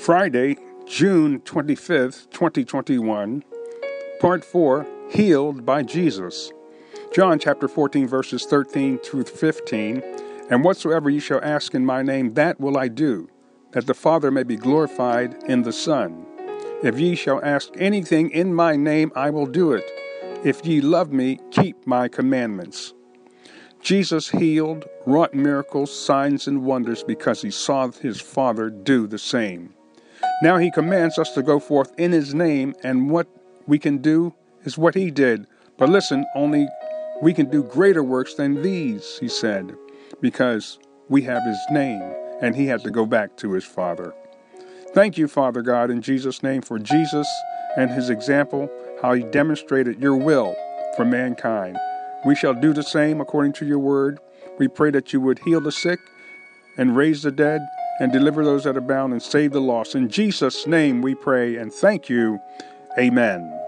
[0.00, 0.56] Friday,
[0.86, 3.44] June 25th, 2021,
[4.18, 6.50] Part 4 Healed by Jesus.
[7.12, 10.02] John chapter 14, verses 13 through 15.
[10.48, 13.28] And whatsoever ye shall ask in my name, that will I do,
[13.72, 16.24] that the Father may be glorified in the Son.
[16.82, 19.84] If ye shall ask anything in my name, I will do it.
[20.42, 22.94] If ye love me, keep my commandments.
[23.82, 29.74] Jesus healed, wrought miracles, signs, and wonders because he saw his Father do the same.
[30.42, 33.26] Now he commands us to go forth in his name, and what
[33.66, 34.34] we can do
[34.64, 35.46] is what he did.
[35.76, 36.66] But listen, only
[37.20, 39.74] we can do greater works than these, he said,
[40.20, 42.02] because we have his name,
[42.40, 44.14] and he had to go back to his Father.
[44.94, 47.28] Thank you, Father God, in Jesus' name, for Jesus
[47.76, 48.70] and his example,
[49.02, 50.56] how he demonstrated your will
[50.96, 51.78] for mankind.
[52.24, 54.18] We shall do the same according to your word.
[54.58, 55.98] We pray that you would heal the sick
[56.78, 57.60] and raise the dead
[58.00, 59.94] and deliver those that are bound and save the lost.
[59.94, 62.40] In Jesus' name we pray and thank you.
[62.98, 63.59] Amen.